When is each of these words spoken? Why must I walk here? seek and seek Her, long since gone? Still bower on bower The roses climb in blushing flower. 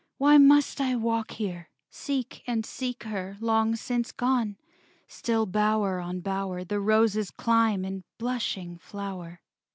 Why 0.17 0.39
must 0.39 0.81
I 0.81 0.95
walk 0.95 1.29
here? 1.33 1.69
seek 1.91 2.41
and 2.47 2.65
seek 2.65 3.03
Her, 3.03 3.37
long 3.39 3.75
since 3.75 4.11
gone? 4.11 4.57
Still 5.05 5.45
bower 5.45 5.99
on 5.99 6.21
bower 6.21 6.63
The 6.63 6.79
roses 6.79 7.29
climb 7.29 7.85
in 7.85 8.03
blushing 8.17 8.79
flower. 8.79 9.41